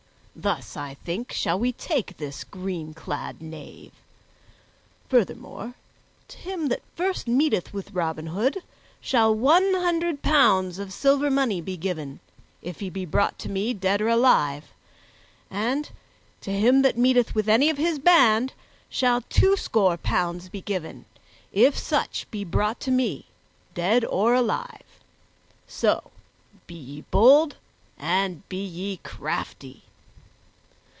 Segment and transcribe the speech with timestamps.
[0.33, 3.91] Thus, I think, shall we take this green clad knave.
[5.09, 5.75] Furthermore,
[6.29, 8.59] to him that first meeteth with Robin Hood
[9.01, 12.21] shall one hundred pounds of silver money be given,
[12.61, 14.71] if he be brought to me dead or alive;
[15.51, 15.91] and
[16.39, 18.53] to him that meeteth with any of his band
[18.89, 21.05] shall twoscore pounds be given,
[21.51, 23.25] if such be brought to me
[23.75, 24.99] dead or alive.
[25.67, 26.09] So,
[26.67, 27.57] be ye bold
[27.99, 29.83] and be ye crafty."